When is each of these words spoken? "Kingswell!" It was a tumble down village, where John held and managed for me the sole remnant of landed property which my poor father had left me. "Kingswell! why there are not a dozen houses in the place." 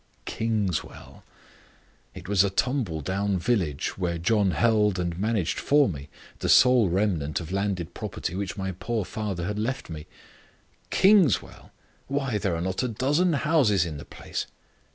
"Kingswell!" 0.25 1.23
It 2.15 2.27
was 2.27 2.43
a 2.43 2.49
tumble 2.49 3.01
down 3.01 3.37
village, 3.37 3.99
where 3.99 4.17
John 4.17 4.49
held 4.49 4.97
and 4.97 5.15
managed 5.19 5.59
for 5.59 5.87
me 5.87 6.09
the 6.39 6.49
sole 6.49 6.89
remnant 6.89 7.39
of 7.39 7.51
landed 7.51 7.93
property 7.93 8.33
which 8.33 8.57
my 8.57 8.71
poor 8.71 9.05
father 9.05 9.45
had 9.45 9.59
left 9.59 9.91
me. 9.91 10.07
"Kingswell! 10.89 11.71
why 12.07 12.39
there 12.39 12.55
are 12.55 12.61
not 12.61 12.81
a 12.81 12.87
dozen 12.87 13.33
houses 13.33 13.85
in 13.85 13.97
the 13.97 14.05
place." 14.05 14.47